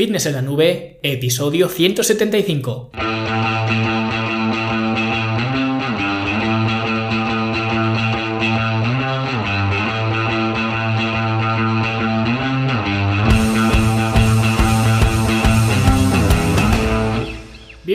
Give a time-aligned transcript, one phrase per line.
[0.00, 3.09] Fitness en la Nube, episodio 175.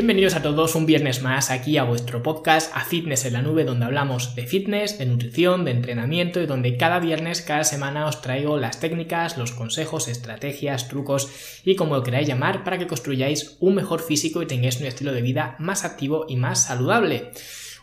[0.06, 3.64] Bienvenidos a todos un viernes más aquí a vuestro podcast A Fitness en la Nube
[3.64, 8.22] donde hablamos de fitness, de nutrición, de entrenamiento y donde cada viernes, cada semana os
[8.22, 11.32] traigo las técnicas, los consejos, estrategias, trucos
[11.66, 15.12] y como lo queráis llamar para que construyáis un mejor físico y tengáis un estilo
[15.12, 17.32] de vida más activo y más saludable.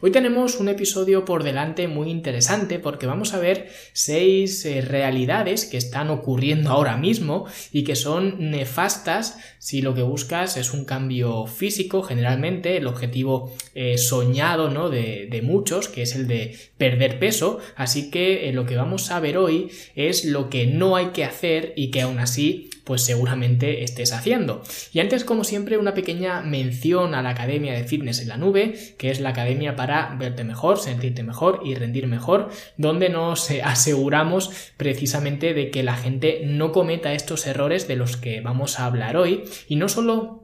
[0.04, 5.64] Hoy tenemos un episodio por delante muy interesante porque vamos a ver seis eh, realidades
[5.64, 10.86] que están ocurriendo ahora mismo y que son nefastas si lo que buscas es un
[10.86, 14.90] cambio físico, generalmente el objetivo eh, soñado ¿no?
[14.90, 17.60] de, de, muchos, que es el de perder peso.
[17.76, 21.22] Así que eh, lo que vamos a ver hoy es lo que no hay que
[21.22, 24.62] hacer y que aún así pues seguramente estés haciendo.
[24.92, 28.74] Y antes, como siempre, una pequeña mención a la Academia de Fitness en la Nube,
[28.98, 34.50] que es la academia para verte mejor, sentirte mejor y rendir mejor, donde nos aseguramos
[34.76, 39.16] precisamente de que la gente no cometa estos errores de los que vamos a hablar
[39.16, 40.42] hoy y no solo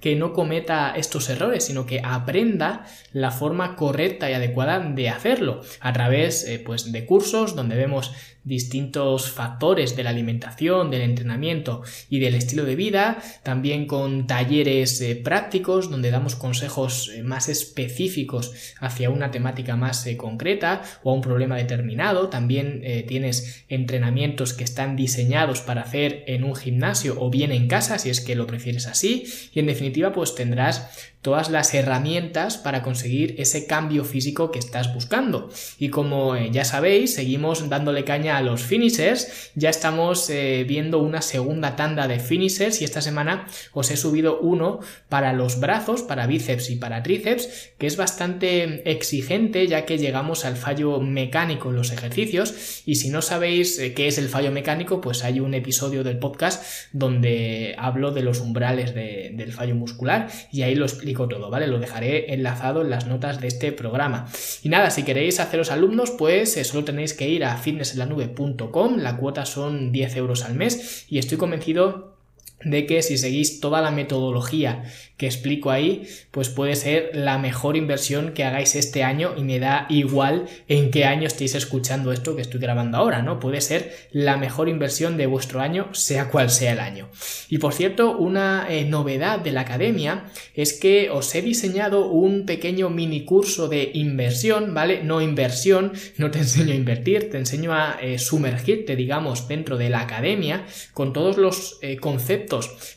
[0.00, 5.62] que no cometa estos errores, sino que aprenda la forma correcta y adecuada de hacerlo
[5.80, 8.12] a través eh, pues, de cursos donde vemos
[8.44, 15.00] distintos factores de la alimentación, del entrenamiento y del estilo de vida, también con talleres
[15.00, 21.10] eh, prácticos donde damos consejos eh, más específicos hacia una temática más eh, concreta o
[21.10, 27.16] a un problema determinado, también tienes entrenamientos que están diseñados para hacer en un gimnasio
[27.18, 29.24] o bien en casa si es que lo prefieres así.
[29.52, 34.94] Y en definitiva pues tendrás todas las herramientas para conseguir ese cambio físico que estás
[34.94, 35.50] buscando.
[35.78, 40.98] Y como eh, ya sabéis, seguimos dándole caña a los finishers, ya estamos eh, viendo
[40.98, 46.02] una segunda tanda de finishers y esta semana os he subido uno para los brazos,
[46.02, 51.70] para bíceps y para tríceps, que es bastante exigente ya que llegamos al fallo mecánico
[51.70, 55.40] en los ejercicios y si no sabéis eh, qué es el fallo mecánico, pues hay
[55.40, 60.84] un episodio del podcast donde hablo de los umbrales del fallo muscular y ahí lo
[60.84, 61.66] explico todo, ¿vale?
[61.66, 64.28] Lo dejaré enlazado en las notas de este programa.
[64.62, 69.16] Y nada, si queréis haceros alumnos, pues eh, solo tenéis que ir a fitnessenlanube.com, la
[69.16, 72.17] cuota son 10 euros al mes y estoy convencido
[72.64, 74.84] de que si seguís toda la metodología
[75.16, 79.58] que explico ahí, pues puede ser la mejor inversión que hagáis este año y me
[79.58, 83.40] da igual en qué año estéis escuchando esto que estoy grabando ahora, ¿no?
[83.40, 87.08] Puede ser la mejor inversión de vuestro año, sea cual sea el año.
[87.48, 92.46] Y por cierto, una eh, novedad de la academia es que os he diseñado un
[92.46, 95.02] pequeño mini curso de inversión, ¿vale?
[95.02, 99.90] No inversión, no te enseño a invertir, te enseño a eh, sumergirte, digamos, dentro de
[99.90, 100.64] la academia
[100.94, 102.47] con todos los eh, conceptos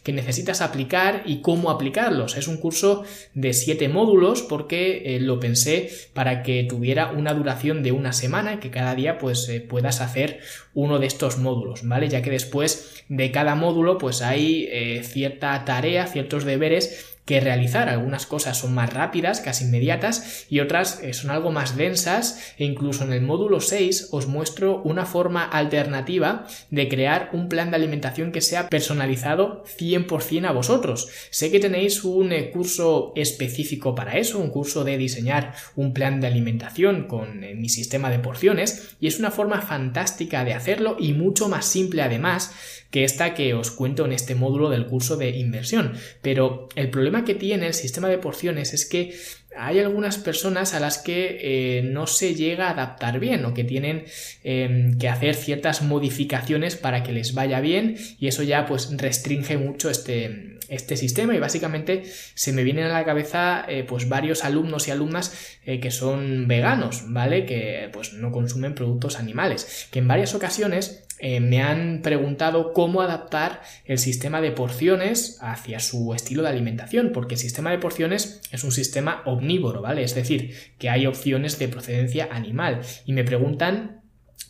[0.03, 1.91] que necesitas aplicar y cómo aplicar
[2.37, 3.03] es un curso
[3.33, 8.53] de siete módulos porque eh, lo pensé para que tuviera una duración de una semana
[8.53, 10.39] y que cada día pues eh, puedas hacer
[10.73, 12.09] uno de estos módulos, ¿vale?
[12.09, 17.87] Ya que después de cada módulo pues hay eh, cierta tarea, ciertos deberes que realizar.
[17.87, 22.65] Algunas cosas son más rápidas, casi inmediatas, y otras eh, son algo más densas, e
[22.65, 27.77] incluso en el módulo 6 os muestro una forma alternativa de crear un plan de
[27.77, 31.07] alimentación que sea personalizado 100% a vosotros.
[31.29, 36.19] Sé que tenéis un eh, curso específico para eso, un curso de diseñar un plan
[36.19, 40.97] de alimentación con eh, mi sistema de porciones, y es una forma fantástica de hacerlo
[40.99, 42.51] y mucho más simple además
[42.91, 45.93] que esta que os cuento en este módulo del curso de inversión.
[46.21, 49.13] Pero el problema que tiene el sistema de porciones es que
[49.57, 53.63] hay algunas personas a las que eh, no se llega a adaptar bien o que
[53.63, 54.05] tienen
[54.43, 59.57] em, que hacer ciertas modificaciones para que les vaya bien y eso ya pues restringe
[59.57, 64.45] mucho este, este sistema y básicamente se me vienen a la cabeza eh, pues varios
[64.45, 67.45] alumnos y alumnas eh, que son veganos, ¿vale?
[67.45, 73.01] Que pues no consumen productos animales, que en varias ocasiones eh, me han preguntado cómo
[73.01, 78.41] adaptar el sistema de porciones hacia su estilo de alimentación, porque el sistema de porciones
[78.51, 80.03] es un sistema omnívoro, ¿vale?
[80.03, 84.01] Es decir, que hay opciones de procedencia animal y me preguntan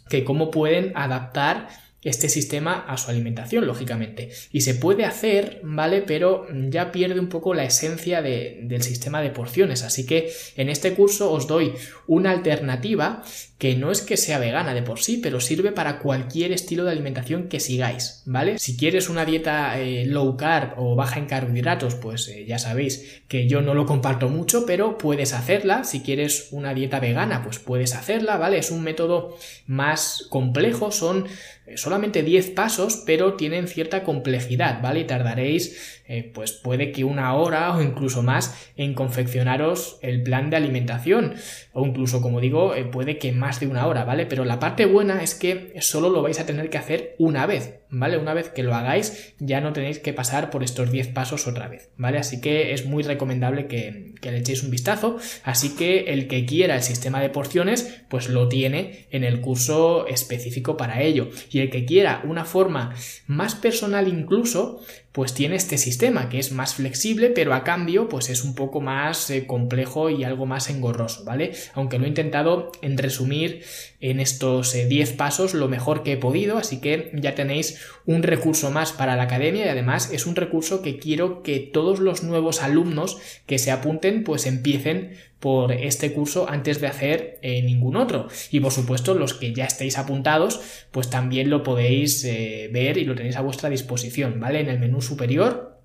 [0.10, 1.68] que cómo pueden adaptar
[2.04, 4.32] este sistema a su alimentación, lógicamente.
[4.52, 6.02] Y se puede hacer, ¿vale?
[6.02, 9.84] Pero ya pierde un poco la esencia del sistema de porciones.
[9.84, 11.74] Así que en este curso os doy
[12.08, 13.24] una alternativa
[13.62, 16.94] que no es que sea vegana de por sí, pero sirve para cualquier estilo de
[16.94, 18.58] alimentación que sigáis, ¿vale?
[18.58, 23.22] Si quieres una dieta eh, low carb o baja en carbohidratos, pues eh, ya sabéis
[23.28, 25.84] que yo no lo comparto mucho, pero puedes hacerla.
[25.84, 28.58] Si quieres una dieta vegana, pues puedes hacerla, ¿vale?
[28.58, 29.38] Es un método
[29.68, 31.28] más complejo, son
[31.68, 35.02] eh, solamente 10 pasos, pero tienen cierta complejidad, ¿vale?
[35.02, 40.50] Y tardaréis, eh, pues puede que una hora o incluso más en confeccionaros el plan
[40.50, 41.36] de alimentación,
[41.72, 44.26] o incluso, como digo, eh, puede que más de una hora, ¿vale?
[44.26, 47.81] Pero la parte buena es que solo lo vais a tener que hacer una vez,
[47.92, 48.18] ¿vale?
[48.18, 51.68] Una vez que lo hagáis, ya no tenéis que pasar por estos 10 pasos otra
[51.68, 52.18] vez, ¿vale?
[52.18, 56.46] Así que es muy recomendable que, que le echéis un vistazo, así que el que
[56.46, 61.60] quiera el sistema de porciones, pues lo tiene en el curso específico para ello y
[61.60, 62.96] el que quiera una forma
[63.28, 68.30] más personal incluso, pues tiene este sistema que es más flexible, pero a cambio pues
[68.30, 71.52] es un poco más eh, complejo y algo más engorroso, ¿vale?
[71.74, 73.64] Aunque lo he intentado en resumir
[74.00, 78.24] en estos 10 eh, pasos lo mejor que he podido, así que ya tenéis un
[78.24, 82.24] recurso más para la academia y además es un recurso que quiero que todos los
[82.24, 87.96] nuevos alumnos que se apunten pues empiecen por este curso antes de hacer eh, ningún
[87.96, 88.28] otro.
[88.52, 90.62] Y por supuesto, los que ya estéis apuntados,
[90.92, 94.60] pues también lo podéis eh, ver y lo tenéis a vuestra disposición, ¿vale?
[94.60, 95.82] En el menú superior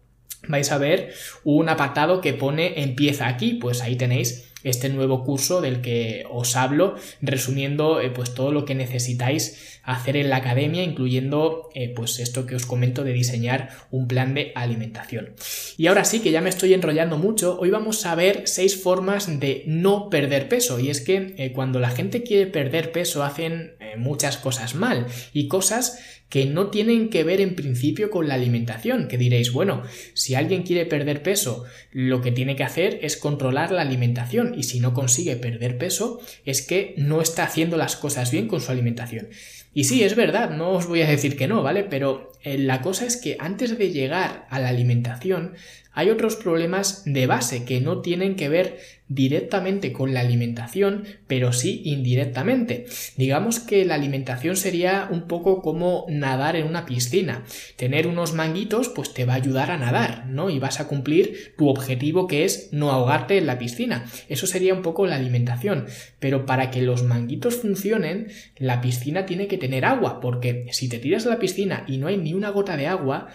[0.49, 1.13] vais a ver
[1.43, 6.57] un apartado que pone empieza aquí, pues ahí tenéis este nuevo curso del que os
[6.57, 12.19] hablo, resumiendo eh, pues todo lo que necesitáis hacer en la academia, incluyendo eh, pues
[12.19, 15.35] esto que os comento de diseñar un plan de alimentación.
[15.77, 19.39] Y ahora sí que ya me estoy enrollando mucho, hoy vamos a ver seis formas
[19.39, 20.81] de no perder peso.
[20.81, 25.49] Y es que eh, cuando la gente quiere perder peso hacen muchas cosas mal y
[25.49, 29.83] cosas que no tienen que ver en principio con la alimentación, que diréis, bueno,
[30.15, 34.65] si alguien quiere perder peso, lo que tiene que hacer es controlar la alimentación y
[34.65, 38.73] si no consigue perder peso es que no está haciendo las cosas bien con su
[38.73, 39.29] alimentación.
[39.73, 41.85] Y sí, es verdad, no os voy a decir que no, ¿vale?
[41.85, 45.53] Pero eh, la cosa es que antes de llegar a la alimentación
[45.97, 48.79] hay otros problemas de base que no tienen que ver
[49.09, 52.87] directamente con la alimentación, pero sí indirectamente.
[53.17, 57.45] Digamos que la alimentación sería un poco como nadar en una piscina.
[57.77, 60.51] Tener unos manguitos pues te va a ayudar a nadar, ¿no?
[60.51, 64.05] Y vas a cumplir tu objetivo que es no ahogarte en la piscina.
[64.29, 65.87] Eso sería un poco la alimentación.
[66.19, 68.29] Pero para que los manguitos funcionen,
[68.59, 72.09] la piscina tiene que tener agua, porque si te tiras a la piscina y no
[72.09, 73.29] hay ni una gota de agua,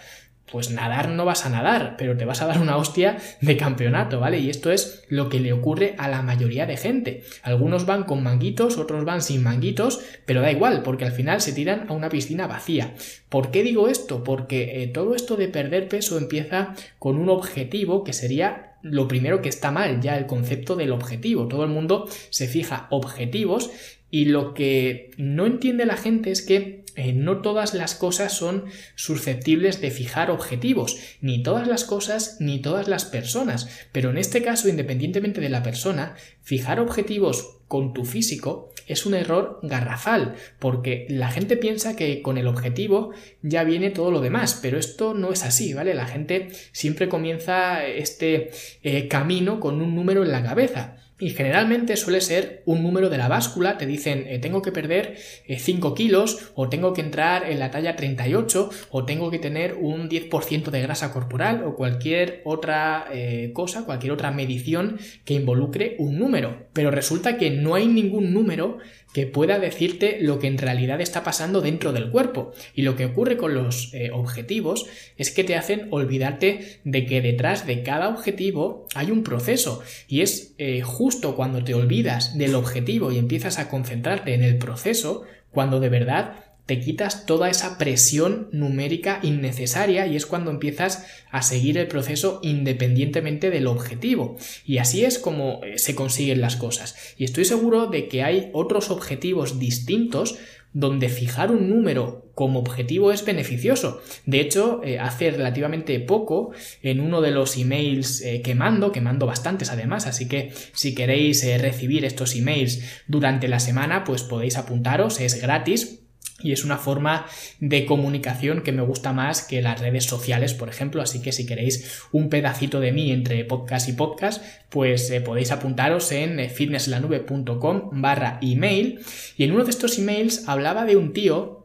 [0.52, 4.20] pues nadar no vas a nadar, pero te vas a dar una hostia de campeonato,
[4.20, 4.38] ¿vale?
[4.38, 7.22] Y esto es lo que le ocurre a la mayoría de gente.
[7.42, 11.54] Algunos van con manguitos, otros van sin manguitos, pero da igual, porque al final se
[11.54, 12.92] tiran a una piscina vacía.
[13.30, 14.22] ¿Por qué digo esto?
[14.24, 19.42] Porque eh, todo esto de perder peso empieza con un objetivo que sería lo primero
[19.42, 21.48] que está mal, ya el concepto del objetivo.
[21.48, 23.70] Todo el mundo se fija objetivos
[24.10, 28.66] y lo que no entiende la gente es que eh, no todas las cosas son
[28.94, 34.42] susceptibles de fijar objetivos, ni todas las cosas ni todas las personas, pero en este
[34.42, 41.06] caso, independientemente de la persona, fijar objetivos con tu físico es un error garrafal, porque
[41.08, 45.32] la gente piensa que con el objetivo ya viene todo lo demás, pero esto no
[45.32, 45.94] es así, ¿vale?
[45.94, 48.50] La gente siempre comienza este
[48.82, 53.16] eh, camino con un número en la cabeza y generalmente suele ser un número de
[53.16, 55.14] la báscula, te dicen eh, tengo que perder
[55.46, 59.74] 5 eh, kilos o tengo que entrar en la talla 38 o tengo que tener
[59.74, 65.94] un 10% de grasa corporal o cualquier otra eh, cosa, cualquier otra medición que involucre
[66.00, 66.66] un número.
[66.72, 68.78] Pero resulta que no hay ningún número
[69.12, 72.52] que pueda decirte lo que en realidad está pasando dentro del cuerpo.
[72.74, 74.86] Y lo que ocurre con los eh, objetivos
[75.16, 79.82] es que te hacen olvidarte de que detrás de cada objetivo hay un proceso.
[80.08, 84.58] Y es eh, justo cuando te olvidas del objetivo y empiezas a concentrarte en el
[84.58, 91.06] proceso, cuando de verdad te quitas toda esa presión numérica innecesaria y es cuando empiezas
[91.30, 94.36] a seguir el proceso independientemente del objetivo.
[94.64, 96.94] Y así es como eh, se consiguen las cosas.
[97.16, 100.38] Y estoy seguro de que hay otros objetivos distintos
[100.74, 104.00] donde fijar un número como objetivo es beneficioso.
[104.24, 106.52] De hecho, eh, hace relativamente poco,
[106.82, 110.94] en uno de los emails eh, que mando, que mando bastantes además, así que si
[110.94, 116.01] queréis recibir estos emails durante la semana, pues podéis apuntaros, es gratis
[116.42, 117.26] y es una forma
[117.60, 121.46] de comunicación que me gusta más que las redes sociales, por ejemplo, así que si
[121.46, 126.48] queréis un pedacito de mí entre podcast y podcast, pues eh, podéis apuntaros en eh,
[126.48, 129.00] fitnesslanube.com barra email
[129.36, 131.62] y en uno de estos emails hablaba de un tío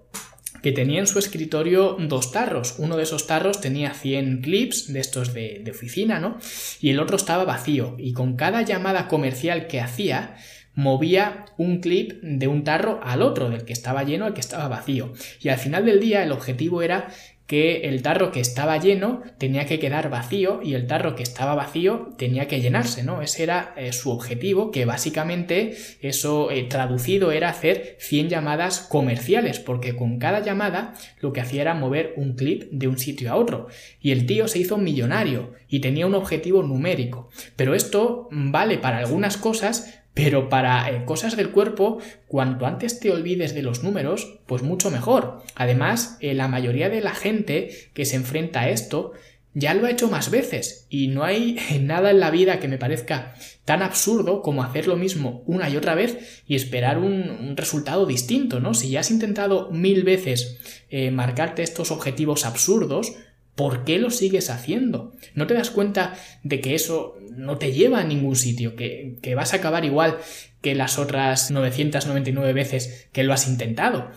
[0.61, 2.75] que tenía en su escritorio dos tarros.
[2.77, 6.37] Uno de esos tarros tenía 100 clips de estos de, de oficina, ¿no?
[6.81, 7.95] Y el otro estaba vacío.
[7.97, 10.35] Y con cada llamada comercial que hacía,
[10.77, 14.67] movía un clip de un tarro al otro, del que estaba lleno al que estaba
[14.67, 15.11] vacío.
[15.41, 17.07] Y al final del día el objetivo era
[17.47, 21.55] que el tarro que estaba lleno tenía que quedar vacío y el tarro que estaba
[21.55, 23.21] vacío tenía que llenarse, ¿no?
[23.21, 29.59] Ese era eh, su objetivo, que básicamente eso eh, traducido era hacer 100 llamadas comerciales,
[29.59, 33.37] porque con cada llamada lo que hacía era mover un clip de un sitio a
[33.37, 33.67] otro.
[34.01, 37.29] Y el tío se hizo millonario y tenía un objetivo numérico.
[37.55, 43.11] Pero esto vale para algunas cosas, pero para eh, cosas del cuerpo, cuanto antes te
[43.11, 45.43] olvides de los números, pues mucho mejor.
[45.53, 49.13] Además, eh, la mayoría de la gente que se enfrenta a esto
[49.53, 52.79] ya lo ha hecho más veces y no hay nada en la vida que me
[52.79, 58.07] parezca tan absurdo como hacer lo mismo una y otra vez y esperar un, resultado
[58.07, 58.73] distinto, ¿no?
[58.73, 60.57] Si ya has intentado mil veces
[60.89, 63.13] eh, marcarte estos objetivos absurdos,
[63.57, 65.13] ¿Por qué lo sigues haciendo?
[65.33, 68.75] ¿No te das cuenta de que eso no te lleva a ningún sitio?
[68.75, 70.19] Que, que, vas a acabar igual
[70.61, 74.11] que las otras 999 veces que lo has intentado.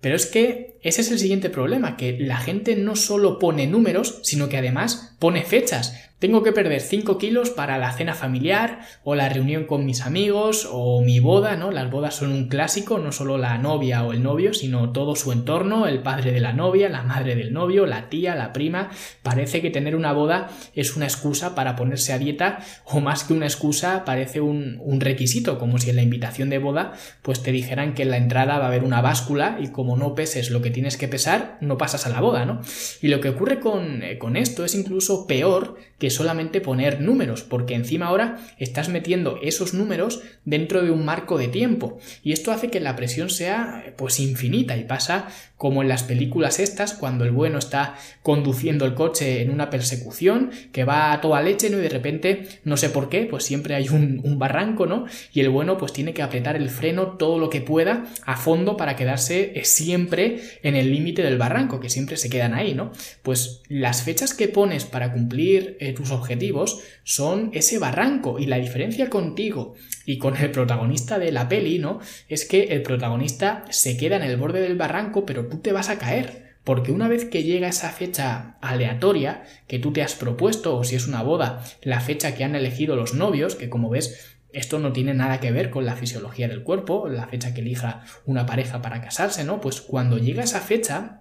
[0.00, 4.20] Pero es que ese es el siguiente problema, que la gente no solo pone números,
[4.22, 5.94] sino que además pone fechas.
[6.18, 10.66] Tengo que perder 5 kilos para la cena familiar o la reunión con mis amigos
[10.70, 11.70] o mi boda, ¿no?
[11.70, 15.30] Las bodas son un clásico, no solo la novia o el novio, sino todo su
[15.30, 18.88] entorno, el padre de la novia, la madre del novio, la tía, la prima.
[19.22, 23.34] Parece que tener una boda es una excusa para ponerse a dieta o más que
[23.34, 27.92] una excusa parece un, requisito, como si en la invitación de boda pues te dijeran
[27.92, 30.65] que en la entrada va a haber una báscula y como no peses lo que
[30.70, 32.60] tienes que pesar, no pasas a la boda, ¿no?
[33.02, 37.42] Y lo que ocurre con, eh, con esto es incluso peor que solamente poner números,
[37.42, 42.52] porque encima ahora estás metiendo esos números dentro de un marco de tiempo y esto
[42.52, 47.24] hace que la presión sea pues infinita y pasa como en las películas estas cuando
[47.24, 51.78] el bueno está conduciendo el coche en una persecución que va a toda leche ¿no?
[51.78, 55.06] y de repente no sé por qué pues siempre hay un, un barranco ¿no?
[55.32, 58.76] y el bueno pues tiene que apretar el freno todo lo que pueda a fondo
[58.76, 62.90] para quedarse eh, siempre en el límite del barranco que siempre se quedan ahí ¿no?
[63.22, 68.56] pues las fechas que pones para cumplir eh, tus objetivos son ese barranco y la
[68.56, 69.74] diferencia contigo
[70.06, 72.00] y con el protagonista de la peli, ¿no?
[72.28, 75.88] Es que el protagonista se queda en el borde del barranco, pero tú te vas
[75.88, 76.46] a caer.
[76.64, 80.96] Porque una vez que llega esa fecha aleatoria que tú te has propuesto, o si
[80.96, 84.92] es una boda, la fecha que han elegido los novios, que como ves esto no
[84.92, 88.80] tiene nada que ver con la fisiología del cuerpo, la fecha que elija una pareja
[88.80, 89.60] para casarse, ¿no?
[89.60, 91.20] Pues cuando llega esa fecha,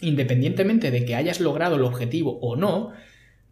[0.00, 2.92] independientemente de que hayas logrado el objetivo o no,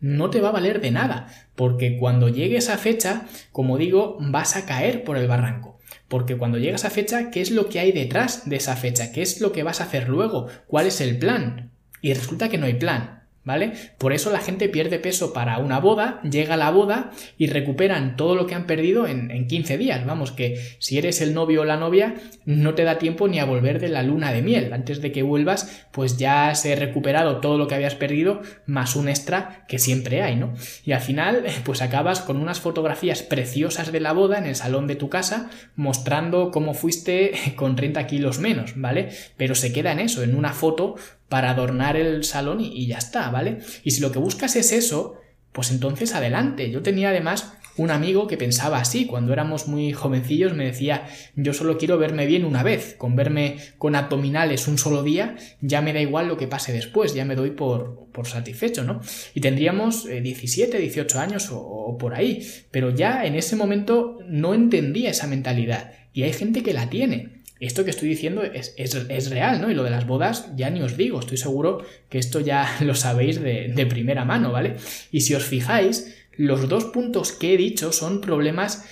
[0.00, 4.56] no te va a valer de nada, porque cuando llegue esa fecha, como digo, vas
[4.56, 5.78] a caer por el barranco.
[6.08, 9.12] Porque cuando llega esa fecha, ¿qué es lo que hay detrás de esa fecha?
[9.12, 10.46] ¿Qué es lo que vas a hacer luego?
[10.66, 11.70] ¿Cuál es el plan?
[12.00, 13.17] Y resulta que no hay plan.
[13.48, 13.72] ¿Vale?
[13.96, 18.34] Por eso la gente pierde peso para una boda, llega la boda y recuperan todo
[18.34, 20.04] lo que han perdido en, en 15 días.
[20.04, 23.46] Vamos, que si eres el novio o la novia, no te da tiempo ni a
[23.46, 24.74] volver de la luna de miel.
[24.74, 28.96] Antes de que vuelvas, pues ya se ha recuperado todo lo que habías perdido, más
[28.96, 30.52] un extra que siempre hay, ¿no?
[30.84, 34.86] Y al final, pues acabas con unas fotografías preciosas de la boda en el salón
[34.86, 39.08] de tu casa, mostrando cómo fuiste con 30 kilos menos, ¿vale?
[39.38, 40.96] Pero se queda en eso, en una foto
[41.28, 43.58] para adornar el salón y, ya está, ¿vale?
[43.84, 45.16] Y si lo que buscas es eso,
[45.52, 46.70] pues entonces adelante.
[46.70, 51.06] Yo tenía además un amigo que pensaba así, cuando éramos muy jovencillos me decía,
[51.36, 55.80] yo solo quiero verme bien una vez, con verme con abdominales un solo día, ya
[55.80, 59.00] me da igual lo que pase después, ya me doy por, por satisfecho, ¿no?
[59.32, 64.54] Y tendríamos 17, eh, 18 años o por ahí, pero ya en ese momento no
[64.54, 69.30] entendía esa mentalidad y hay gente que la tiene esto que estoy diciendo es, es,
[69.30, 69.70] real, ¿no?
[69.70, 72.94] Y lo de las bodas ya ni os digo, estoy seguro que esto ya lo
[72.94, 74.76] sabéis de, de primera mano, ¿vale?
[75.10, 78.84] Y si os fijáis, los dos puntos que he dicho son problemas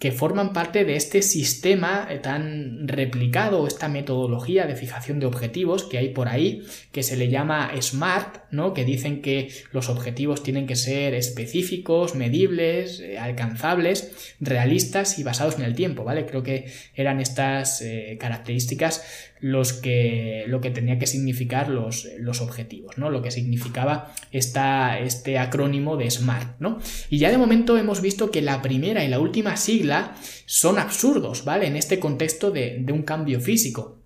[0.00, 5.84] que forman parte de este sistema eh, tan replicado, esta metodología de fijación de objetivos
[5.84, 8.72] que hay por ahí, que se le llama SMART, ¿no?
[8.72, 15.58] Que dicen que los objetivos tienen que ser específicos, medibles, eh, alcanzables, realistas y basados
[15.58, 16.24] en el tiempo, ¿vale?
[16.24, 22.40] Creo que eran estas eh, características los que, lo que tenía que significar los, los
[22.40, 23.10] objetivos, ¿no?
[23.10, 26.78] Lo que significaba esta, este acrónimo de SMART, ¿no?
[27.08, 30.16] Y ya de momento hemos visto que la primera y la última sigla
[30.46, 31.66] son absurdos, ¿vale?
[31.66, 33.99] En este contexto de, de un cambio físico.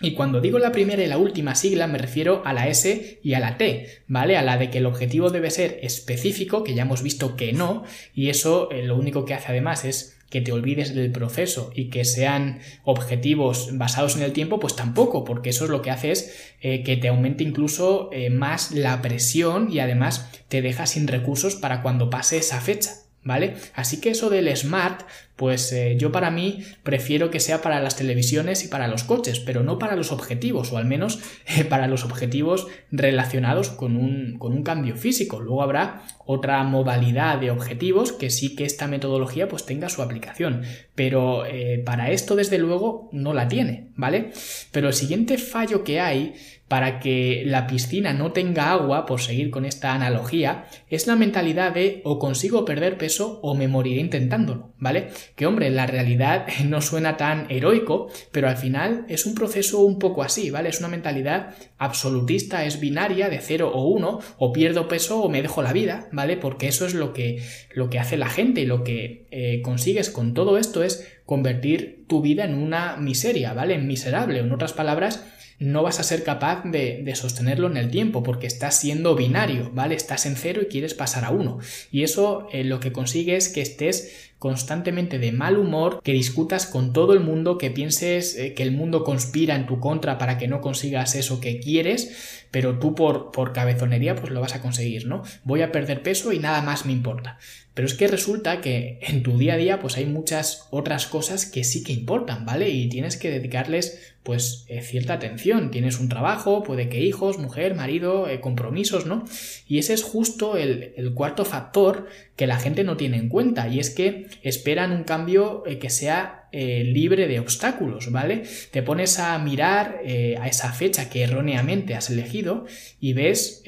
[0.00, 3.32] Y cuando digo la primera y la última sigla me refiero a la S y
[3.32, 4.36] a la T, ¿vale?
[4.36, 7.84] A la de que el objetivo debe ser específico, que ya hemos visto que no,
[8.14, 11.88] y eso eh, lo único que hace además es que te olvides del proceso y
[11.88, 16.10] que sean objetivos basados en el tiempo, pues tampoco, porque eso es lo que hace
[16.10, 21.06] es eh, que te aumente incluso eh, más la presión y además te deja sin
[21.06, 23.05] recursos para cuando pase esa fecha.
[23.26, 23.56] ¿Vale?
[23.74, 25.02] Así que eso del smart,
[25.34, 29.40] pues eh, yo para mí prefiero que sea para las televisiones y para los coches,
[29.40, 34.38] pero no para los objetivos, o al menos eh, para los objetivos relacionados con un,
[34.38, 35.40] con un, cambio físico.
[35.40, 40.62] Luego habrá otra modalidad de objetivos que sí que esta metodología pues tenga su aplicación,
[40.94, 44.30] pero eh, para esto desde luego no la tiene, ¿vale?
[44.70, 46.34] Pero el siguiente fallo que hay
[46.68, 51.72] para que la piscina no tenga agua, por seguir con esta analogía, es la mentalidad
[51.72, 55.08] de o consigo perder peso o me moriré intentándolo, ¿vale?
[55.36, 60.00] Que hombre, la realidad no suena tan heroico, pero al final es un proceso un
[60.00, 60.68] poco así, ¿vale?
[60.68, 65.42] Es una mentalidad absolutista, es binaria de 0 o 1, o pierdo peso o me
[65.42, 66.36] dejo la vida, ¿vale?
[66.36, 67.42] Porque eso es lo que,
[67.74, 72.04] lo que hace la gente y lo que eh, consigues con todo esto es convertir
[72.08, 73.74] tu vida en una miseria, ¿vale?
[73.74, 75.24] En miserable, en otras palabras,
[75.58, 79.94] no vas a ser capaz de, sostenerlo en el tiempo porque estás siendo binario, ¿vale?
[79.94, 81.58] Estás en cero y quieres pasar a uno.
[81.90, 86.66] Y eso eh, lo que consigue es que estés constantemente de mal humor, que discutas
[86.66, 90.36] con todo el mundo, que pienses eh, que el mundo conspira en tu contra para
[90.38, 94.62] que no consigas eso que quieres, pero tú por, por cabezonería pues lo vas a
[94.62, 95.22] conseguir, ¿no?
[95.44, 97.38] Voy a perder peso y nada más me importa.
[97.76, 101.44] Pero es que resulta que en tu día a día pues hay muchas otras cosas
[101.44, 102.70] que sí que importan, ¿vale?
[102.70, 105.70] Y tienes que dedicarles pues eh, cierta atención.
[105.70, 109.24] Tienes un trabajo, puede que hijos, mujer, marido, eh, compromisos, ¿no?
[109.68, 113.66] Y ese es justo el, el, cuarto factor que la gente no tiene en cuenta
[113.68, 118.44] y es que esperan un cambio eh, que sea eh, libre de obstáculos, ¿vale?
[118.70, 122.66] Te pones a mirar eh, a esa fecha que erróneamente has elegido
[123.00, 123.62] y ves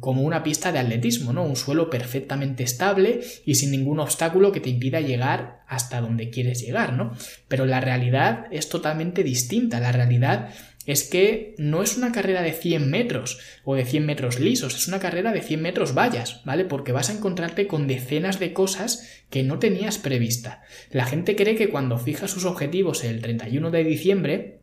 [0.00, 1.44] como una pista de atletismo, ¿no?
[1.44, 6.60] Un suelo perfectamente estable y sin ningún obstáculo que te impida llegar hasta donde quieres
[6.60, 7.12] llegar, ¿no?
[7.48, 9.80] Pero la realidad es totalmente distinta.
[9.80, 10.50] La realidad
[10.86, 14.88] es que no es una carrera de 100 metros o de 100 metros lisos, es
[14.88, 16.64] una carrera de 100 metros vallas, ¿vale?
[16.64, 20.62] Porque vas a encontrarte con decenas de cosas que no tenías prevista.
[20.90, 24.58] La gente cree que cuando fija sus objetivos el 31 de diciembre,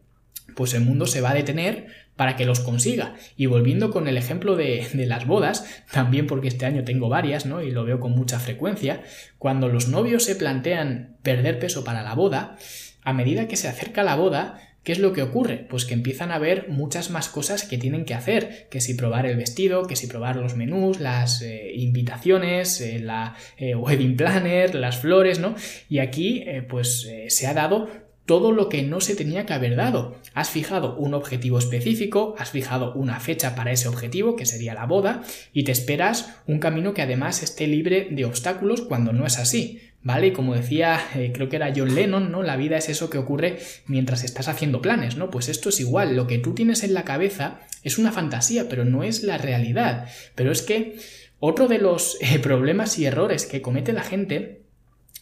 [0.56, 3.16] pues el mundo se va a detener para que los consiga.
[3.36, 7.46] Y volviendo con el ejemplo de, de, las bodas, también porque este año tengo varias,
[7.46, 7.64] ¿no?
[7.64, 9.02] Y lo veo con mucha frecuencia,
[9.38, 12.58] cuando los novios se plantean perder peso para la boda,
[13.04, 15.68] a medida que se acerca la boda, ¿Qué es lo que ocurre?
[15.70, 19.28] Pues que empiezan a ver muchas más cosas que tienen que hacer, que si probar
[19.28, 24.74] el vestido, que si probar los menús, las eh, invitaciones, eh, la eh, wedding planner,
[24.74, 25.56] las flores, ¿no?
[25.88, 27.90] Y aquí pues se ha dado
[28.26, 30.16] todo lo que no se tenía que haber dado.
[30.34, 34.86] Has fijado un objetivo específico, has fijado una fecha para ese objetivo, que sería la
[34.86, 39.38] boda, y te esperas un camino que además esté libre de obstáculos cuando no es
[39.38, 39.82] así.
[40.04, 40.28] ¿Vale?
[40.28, 42.42] Y como decía, eh, creo que era John Lennon, ¿no?
[42.42, 45.30] La vida es eso que ocurre mientras estás haciendo planes, ¿no?
[45.30, 48.84] Pues esto es igual, lo que tú tienes en la cabeza es una fantasía, pero
[48.84, 50.10] no es la realidad.
[50.34, 50.98] Pero es que
[51.40, 54.62] otro de los eh, problemas y errores que comete la gente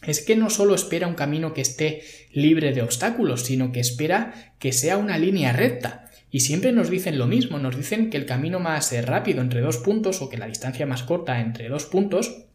[0.06, 4.54] es que no solo espera un camino que esté libre de obstáculos, sino que espera
[4.58, 6.10] que sea una línea recta.
[6.30, 9.60] Y siempre nos dicen lo mismo, nos dicen que el camino más eh, rápido entre
[9.60, 12.46] dos puntos o que la distancia más corta entre dos puntos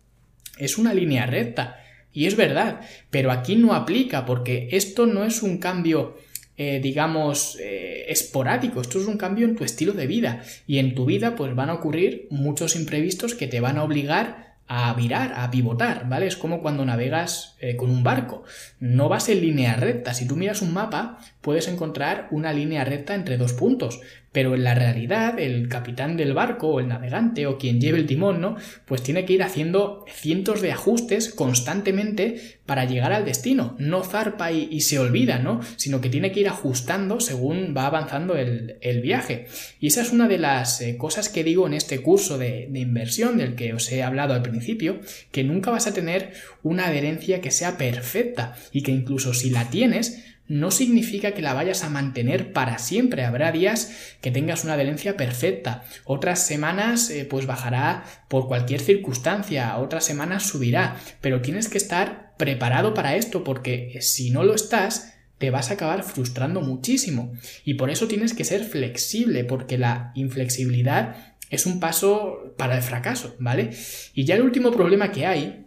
[0.58, 1.85] es una línea recta.
[2.16, 6.16] Y es verdad, pero aquí no aplica porque esto no es un cambio
[6.58, 10.96] eh, digamos, eh, esporádico, esto es un cambio en tu estilo de vida y en
[10.96, 15.34] tu vida pues van a ocurrir muchos imprevistos que te van a obligar a virar,
[15.36, 16.28] a pivotar, ¿vale?
[16.28, 18.44] Es como cuando navegas eh, con un barco.
[18.80, 20.14] No vas en línea recta.
[20.14, 24.00] Si tú miras un mapa, puedes encontrar una línea recta entre dos puntos.
[24.36, 28.06] Pero en la realidad, el capitán del barco, o el navegante, o quien lleve el
[28.06, 28.58] timón, ¿no?
[28.84, 33.78] Pues tiene que ir haciendo cientos de ajustes constantemente para llegar al destino.
[33.80, 35.62] No zarpa y, se olvida, ¿no?
[35.78, 39.46] Sino que tiene que ir ajustando según va avanzando el, viaje.
[39.80, 42.80] Y esa es una de las eh, cosas que digo en este curso de, de
[42.82, 45.00] inversión del que os he hablado al principio,
[45.32, 49.70] que nunca vas a tener una adherencia que sea perfecta y que incluso si la
[49.70, 53.24] tienes, no significa que la vayas a mantener para siempre.
[53.24, 59.78] Habrá días que tengas una adherencia perfecta, otras semanas eh, pues bajará por cualquier circunstancia,
[59.78, 64.54] otras semanas subirá, pero tienes que estar preparado para esto porque eh, si no lo
[64.54, 67.34] estás, te vas a acabar frustrando muchísimo.
[67.64, 72.84] Y por eso tienes que ser flexible, porque la inflexibilidad es un paso para el
[72.84, 73.72] fracaso, ¿vale?
[74.14, 75.65] Y ya el último problema que hay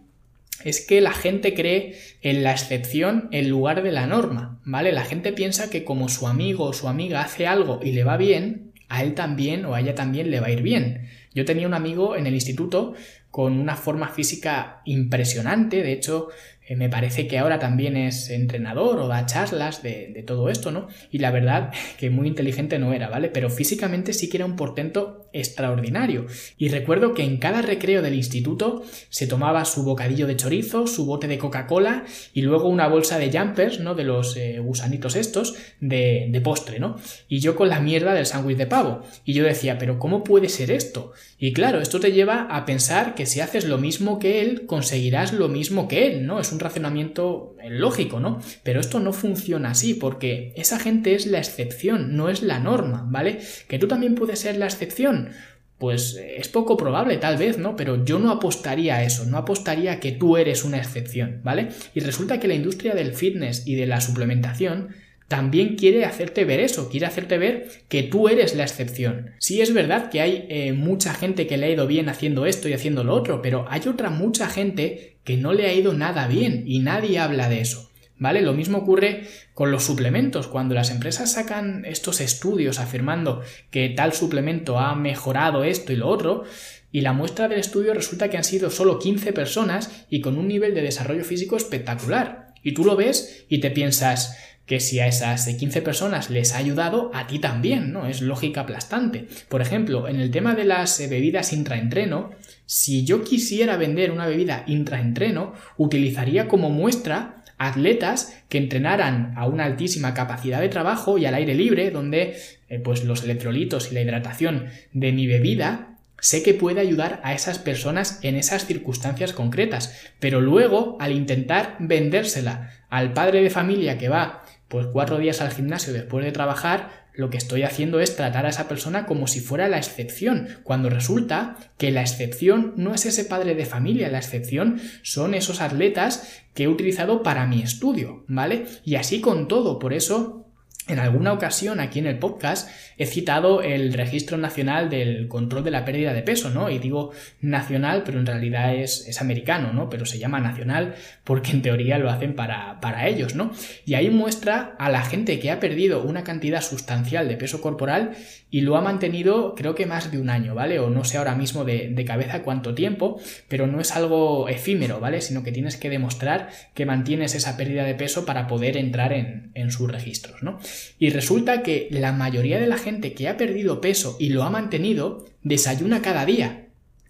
[0.63, 4.91] es que la gente cree en la excepción en lugar de la norma, ¿vale?
[4.91, 8.17] La gente piensa que como su amigo o su amiga hace algo y le va
[8.17, 11.07] bien, a él también o a ella también le va a ir bien.
[11.33, 12.93] Yo tenía un amigo en el instituto
[13.31, 16.29] con una forma física impresionante, de hecho
[16.75, 20.87] me parece que ahora también es entrenador o da charlas de, todo esto, ¿no?
[21.11, 23.29] Y la verdad que muy inteligente no era, ¿vale?
[23.29, 26.25] Pero físicamente sí que era un portento extraordinario.
[26.57, 31.05] Y recuerdo que en cada recreo del instituto se tomaba su bocadillo de chorizo, su
[31.05, 33.95] bote de Coca-Cola y luego una bolsa de jumpers, ¿no?
[33.95, 36.97] De los eh, gusanitos estos de, de postre, ¿no?
[37.27, 39.01] Y yo con la mierda del sándwich de pavo.
[39.25, 41.13] Y yo decía, pero ¿cómo puede ser esto?
[41.37, 45.33] Y claro, esto te lleva a pensar que si haces lo mismo que él, conseguirás
[45.33, 46.39] lo mismo que él, ¿no?
[46.39, 48.41] Es un razonamiento lógico, ¿no?
[48.63, 53.05] Pero esto no funciona así porque esa gente es la excepción, no es la norma,
[53.09, 53.39] ¿vale?
[53.67, 55.29] Que tú también puedes ser la excepción.
[55.77, 57.75] Pues eh, es poco probable, tal vez, ¿no?
[57.75, 61.69] Pero yo no apostaría a eso, no apostaría a que tú eres una excepción, ¿vale?
[61.93, 64.89] Y resulta que la industria del fitness y de la suplementación
[65.29, 69.31] también quiere hacerte ver eso, quiere hacerte ver que tú eres la excepción.
[69.37, 72.67] Sí es verdad que hay eh, mucha gente que le ha ido bien haciendo esto
[72.67, 76.27] y haciendo lo otro, pero hay otra mucha gente que no le ha ido nada
[76.27, 77.91] bien y nadie habla de eso.
[78.17, 78.41] ¿Vale?
[78.41, 80.47] Lo mismo ocurre con los suplementos.
[80.47, 86.07] Cuando las empresas sacan estos estudios afirmando que tal suplemento ha mejorado esto y lo
[86.07, 86.45] otro,
[86.91, 90.47] y la muestra del estudio resulta que han sido solo 15 personas y con un
[90.47, 92.48] nivel de desarrollo físico espectacular.
[92.63, 94.37] Y tú lo ves y te piensas,
[94.69, 98.05] que si a esas 15 personas les ha ayudado, a ti también, ¿no?
[98.05, 99.25] Es lógica aplastante.
[99.49, 102.29] Por ejemplo, en el tema de las eh, bebidas intraentreno,
[102.67, 109.65] si yo quisiera vender una bebida intraentreno, utilizaría como muestra atletas que entrenaran a una
[109.65, 112.37] altísima capacidad de trabajo y al aire libre, donde
[112.69, 117.33] eh, pues los electrolitos y la hidratación de mi bebida sé que puede ayudar a
[117.33, 123.97] esas personas en esas circunstancias concretas, pero luego al intentar vendérsela al padre de familia
[123.97, 128.15] que va pues cuatro días al gimnasio después de trabajar, lo que estoy haciendo es
[128.15, 132.93] tratar a esa persona como si fuera la excepción, cuando resulta que la excepción no
[132.93, 137.61] es ese padre de familia, la excepción son esos atletas que he utilizado para mi
[137.61, 138.67] estudio, ¿vale?
[138.85, 140.48] Y así con todo, por eso
[140.89, 145.71] en alguna ocasión aquí en el podcast he citado el Registro Nacional del Control de
[145.71, 146.69] la Pérdida de Peso, ¿no?
[146.69, 149.89] Y digo nacional, pero en realidad es, americano, ¿no?
[149.89, 153.51] Pero se llama nacional porque en teoría lo hacen para, para, ellos, ¿no?
[153.85, 158.11] Y ahí muestra a la gente que ha perdido una cantidad sustancial de peso corporal
[158.51, 160.79] y lo ha mantenido creo que más de un año, ¿vale?
[160.79, 164.99] O no sé ahora mismo de, de cabeza cuánto tiempo, pero no es algo efímero,
[164.99, 165.21] ¿vale?
[165.21, 169.51] Sino que tienes que demostrar que mantienes esa pérdida de peso para poder entrar en,
[169.53, 170.59] en sus registros, ¿no?
[170.97, 174.49] Y resulta que la mayoría de la gente que ha perdido peso y lo ha
[174.49, 176.65] mantenido desayuna cada día.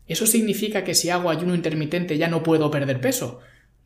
[0.07, 3.39] ¿Eso significa que si hago ayuno intermitente ya no puedo perder peso?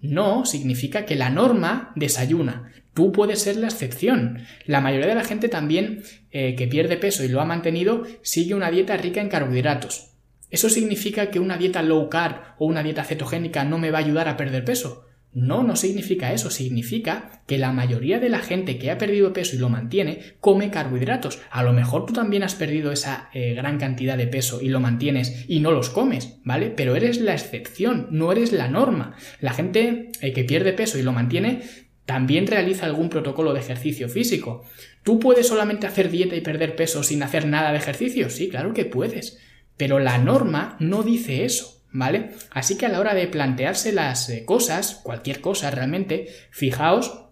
[0.04, 2.74] No, significa que la norma desayuna.
[2.94, 4.46] Tú puedes ser la excepción.
[4.66, 8.54] La mayoría de la gente también eh, que pierde peso y lo ha mantenido sigue
[8.54, 10.10] una dieta rica en carbohidratos.
[10.52, 14.02] ¿Eso significa que una dieta low carb o una dieta cetogénica no me va a
[14.02, 15.06] ayudar a perder peso?
[15.34, 19.56] No, no significa eso, significa que la mayoría de la gente que ha perdido peso
[19.56, 21.40] y lo mantiene come carbohidratos.
[21.50, 24.80] A lo mejor tú también has perdido esa eh, gran cantidad de peso y lo
[24.80, 26.70] mantienes y no los comes, ¿vale?
[26.70, 29.16] Pero eres la excepción, no eres la norma.
[29.42, 31.62] La gente eh, que pierde peso y lo mantiene
[32.06, 34.64] también realiza algún protocolo de ejercicio físico.
[35.02, 38.30] ¿Tú puedes solamente hacer dieta y perder peso sin hacer nada de ejercicio?
[38.30, 39.40] Sí, claro que puedes.
[39.78, 41.73] Pero la norma no dice eso.
[41.94, 42.32] ¿Vale?
[42.52, 47.24] Así que a la hora de plantearse las eh, cosas, cualquier cosa realmente, fijaos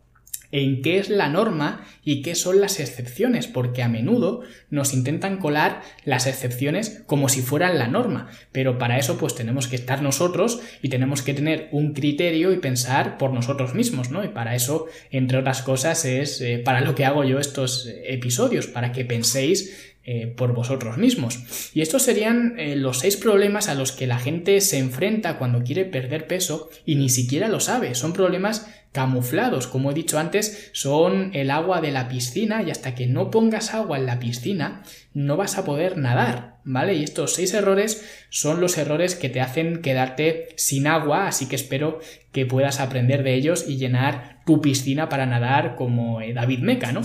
[0.52, 5.38] en qué es la norma y qué son las excepciones, porque a menudo nos intentan
[5.38, 10.02] colar las excepciones como si fueran la norma, pero para eso pues tenemos que estar
[10.02, 14.24] nosotros y tenemos que tener un criterio y pensar por nosotros mismos, ¿no?
[14.24, 18.67] Y para eso, entre otras cosas, es eh, para lo que hago yo estos episodios,
[18.67, 21.72] para que penséis eh, por vosotros mismos.
[21.76, 25.64] Y estos serían eh, los seis problemas a los que la gente se enfrenta cuando
[25.64, 27.94] quiere perder peso y ni siquiera lo sabe.
[27.94, 32.93] Son problemas camuflados, como he dicho antes, son el agua de la piscina y hasta
[32.93, 36.95] que no pongas agua en la piscina no vas a poder nadar, ¿vale?
[36.95, 41.56] Y estos seis errores son los errores que te hacen quedarte sin agua, así que
[41.56, 41.99] espero
[42.32, 46.91] que puedas aprender de ellos y llenar tu piscina para nadar como eh, David Meca,
[46.91, 47.01] ¿no?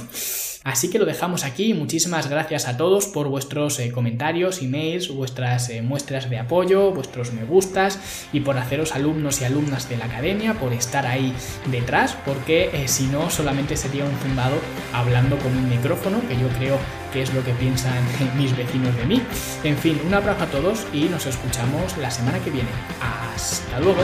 [0.66, 1.74] Así que lo dejamos aquí.
[1.74, 7.32] Muchísimas gracias a todos por vuestros eh, comentarios, emails, vuestras eh, muestras de apoyo, vuestros
[7.32, 11.32] me gustas y por haceros alumnos y alumnas de la academia, por estar ahí
[11.80, 14.56] detrás, porque eh, si no solamente sería un zumbado
[14.92, 16.78] hablando con un micrófono, que yo creo
[17.12, 17.98] que es lo que piensan
[18.36, 19.22] mis vecinos de mí.
[19.64, 22.68] En fin, un abrazo a todos y nos escuchamos la semana que viene.
[23.00, 24.02] Hasta luego.